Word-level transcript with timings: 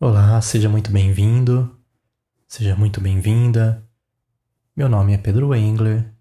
Olá, 0.00 0.40
seja 0.42 0.68
muito 0.68 0.90
bem-vindo, 0.90 1.78
seja 2.48 2.74
muito 2.74 3.00
bem-vinda. 3.00 3.88
Meu 4.76 4.88
nome 4.88 5.14
é 5.14 5.18
Pedro 5.18 5.54
Engler 5.54 6.12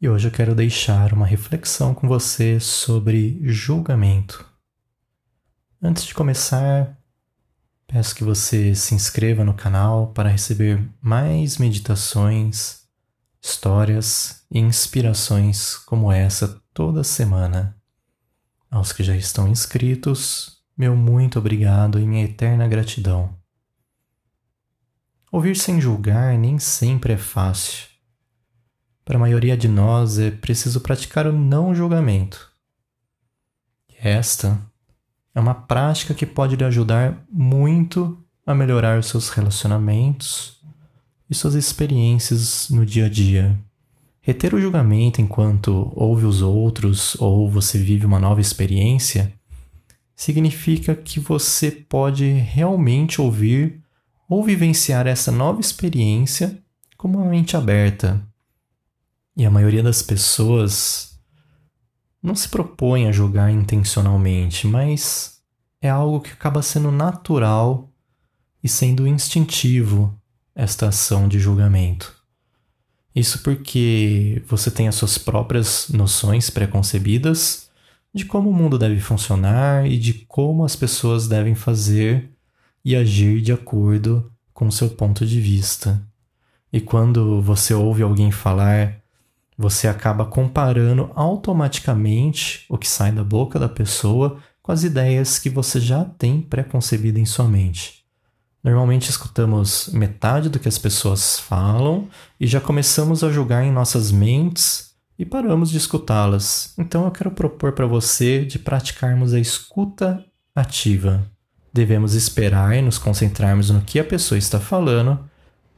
e 0.00 0.08
hoje 0.08 0.26
eu 0.26 0.32
quero 0.32 0.56
deixar 0.56 1.12
uma 1.12 1.24
reflexão 1.24 1.94
com 1.94 2.08
você 2.08 2.58
sobre 2.58 3.40
julgamento. 3.44 4.44
Antes 5.80 6.04
de 6.04 6.12
começar, 6.12 6.98
peço 7.86 8.12
que 8.12 8.24
você 8.24 8.74
se 8.74 8.92
inscreva 8.92 9.44
no 9.44 9.54
canal 9.54 10.08
para 10.12 10.28
receber 10.28 10.84
mais 11.00 11.58
meditações, 11.58 12.88
histórias 13.40 14.44
e 14.50 14.58
inspirações 14.58 15.76
como 15.76 16.10
essa 16.10 16.60
toda 16.74 17.04
semana. 17.04 17.80
Aos 18.68 18.92
que 18.92 19.04
já 19.04 19.16
estão 19.16 19.46
inscritos, 19.46 20.59
meu 20.76 20.96
muito 20.96 21.38
obrigado 21.38 21.98
e 21.98 22.06
minha 22.06 22.24
eterna 22.24 22.66
gratidão. 22.66 23.34
Ouvir 25.30 25.56
sem 25.56 25.80
julgar 25.80 26.36
nem 26.36 26.58
sempre 26.58 27.12
é 27.12 27.16
fácil. 27.16 27.86
Para 29.04 29.16
a 29.16 29.20
maioria 29.20 29.56
de 29.56 29.68
nós 29.68 30.18
é 30.18 30.30
preciso 30.30 30.80
praticar 30.80 31.26
o 31.26 31.32
não 31.32 31.74
julgamento. 31.74 32.50
Esta 34.02 34.58
é 35.34 35.40
uma 35.40 35.54
prática 35.54 36.14
que 36.14 36.26
pode 36.26 36.56
lhe 36.56 36.64
ajudar 36.64 37.24
muito 37.30 38.18
a 38.46 38.54
melhorar 38.54 38.98
os 38.98 39.06
seus 39.06 39.28
relacionamentos 39.28 40.60
e 41.28 41.34
suas 41.34 41.54
experiências 41.54 42.68
no 42.70 42.84
dia 42.84 43.06
a 43.06 43.08
dia. 43.08 43.58
Reter 44.20 44.54
o 44.54 44.60
julgamento 44.60 45.20
enquanto 45.20 45.92
ouve 45.94 46.26
os 46.26 46.42
outros 46.42 47.14
ou 47.20 47.48
você 47.48 47.78
vive 47.78 48.04
uma 48.04 48.18
nova 48.18 48.40
experiência 48.40 49.32
significa 50.20 50.94
que 50.94 51.18
você 51.18 51.70
pode 51.70 52.30
realmente 52.30 53.22
ouvir 53.22 53.82
ou 54.28 54.44
vivenciar 54.44 55.06
essa 55.06 55.32
nova 55.32 55.62
experiência 55.62 56.62
com 56.98 57.08
uma 57.08 57.24
mente 57.24 57.56
aberta. 57.56 58.22
E 59.34 59.46
a 59.46 59.50
maioria 59.50 59.82
das 59.82 60.02
pessoas 60.02 61.18
não 62.22 62.34
se 62.34 62.50
propõe 62.50 63.06
a 63.06 63.12
julgar 63.12 63.50
intencionalmente, 63.50 64.66
mas 64.66 65.40
é 65.80 65.88
algo 65.88 66.20
que 66.20 66.32
acaba 66.32 66.60
sendo 66.60 66.92
natural 66.92 67.90
e 68.62 68.68
sendo 68.68 69.06
instintivo 69.06 70.14
esta 70.54 70.88
ação 70.88 71.28
de 71.28 71.38
julgamento. 71.38 72.14
Isso 73.16 73.42
porque 73.42 74.42
você 74.46 74.70
tem 74.70 74.86
as 74.86 74.96
suas 74.96 75.16
próprias 75.16 75.88
noções 75.88 76.50
preconcebidas 76.50 77.69
de 78.14 78.24
como 78.24 78.50
o 78.50 78.52
mundo 78.52 78.78
deve 78.78 79.00
funcionar 79.00 79.86
e 79.86 79.96
de 79.98 80.12
como 80.12 80.64
as 80.64 80.74
pessoas 80.74 81.28
devem 81.28 81.54
fazer 81.54 82.30
e 82.84 82.96
agir 82.96 83.40
de 83.40 83.52
acordo 83.52 84.30
com 84.52 84.70
seu 84.70 84.90
ponto 84.90 85.24
de 85.24 85.40
vista. 85.40 86.02
E 86.72 86.80
quando 86.80 87.40
você 87.40 87.72
ouve 87.74 88.02
alguém 88.02 88.30
falar, 88.30 89.00
você 89.56 89.86
acaba 89.88 90.24
comparando 90.24 91.10
automaticamente 91.14 92.64
o 92.68 92.78
que 92.78 92.88
sai 92.88 93.12
da 93.12 93.22
boca 93.22 93.58
da 93.58 93.68
pessoa 93.68 94.38
com 94.62 94.72
as 94.72 94.84
ideias 94.84 95.38
que 95.38 95.50
você 95.50 95.80
já 95.80 96.04
tem 96.04 96.40
preconcebida 96.40 97.18
em 97.18 97.26
sua 97.26 97.46
mente. 97.46 98.04
Normalmente 98.62 99.08
escutamos 99.08 99.88
metade 99.92 100.48
do 100.48 100.58
que 100.58 100.68
as 100.68 100.78
pessoas 100.78 101.38
falam 101.38 102.08
e 102.38 102.46
já 102.46 102.60
começamos 102.60 103.24
a 103.24 103.30
julgar 103.30 103.64
em 103.64 103.72
nossas 103.72 104.12
mentes 104.12 104.89
e 105.20 105.26
paramos 105.26 105.70
de 105.70 105.76
escutá-las. 105.76 106.72
Então 106.78 107.04
eu 107.04 107.10
quero 107.10 107.30
propor 107.30 107.72
para 107.72 107.86
você 107.86 108.42
de 108.42 108.58
praticarmos 108.58 109.34
a 109.34 109.38
escuta 109.38 110.24
ativa. 110.54 111.30
Devemos 111.70 112.14
esperar 112.14 112.74
e 112.74 112.80
nos 112.80 112.96
concentrarmos 112.96 113.68
no 113.68 113.82
que 113.82 114.00
a 114.00 114.04
pessoa 114.04 114.38
está 114.38 114.58
falando 114.58 115.22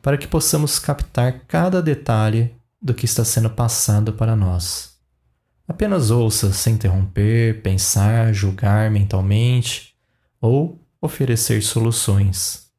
para 0.01 0.17
que 0.17 0.29
possamos 0.29 0.79
captar 0.79 1.41
cada 1.48 1.83
detalhe 1.83 2.55
do 2.81 2.95
que 2.95 3.05
está 3.05 3.25
sendo 3.25 3.51
passado 3.51 4.13
para 4.13 4.37
nós. 4.37 4.97
Apenas 5.67 6.13
ouça 6.13 6.52
sem 6.52 6.75
interromper, 6.75 7.63
pensar, 7.63 8.33
julgar 8.33 8.92
mentalmente 8.92 9.97
ou 10.41 10.81
oferecer 11.01 11.61
soluções. 11.64 12.70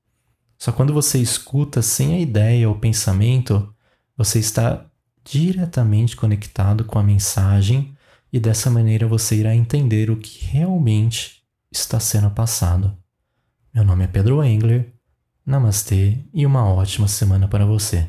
Só 0.58 0.72
quando 0.72 0.94
você 0.94 1.18
escuta 1.18 1.82
sem 1.82 2.14
a 2.14 2.20
ideia 2.20 2.70
ou 2.70 2.76
pensamento, 2.76 3.70
você 4.16 4.40
está 4.40 4.86
diretamente 5.24 6.16
conectado 6.16 6.84
com 6.86 7.00
a 7.00 7.04
mensagem 7.04 7.96
e 8.32 8.40
dessa 8.40 8.70
maneira 8.70 9.08
você 9.08 9.36
irá 9.36 9.56
entender 9.56 10.10
o 10.10 10.18
que 10.18 10.46
realmente 10.46 11.44
está 11.72 12.00
sendo 12.00 12.30
passado. 12.32 12.98
Meu 13.74 13.84
nome 13.84 14.04
é 14.04 14.08
Pedro 14.08 14.44
Engler, 14.44 14.94
namastê 15.46 16.18
e 16.34 16.46
uma 16.46 16.66
ótima 16.66 17.08
semana 17.08 17.48
para 17.48 17.66
você. 17.66 18.08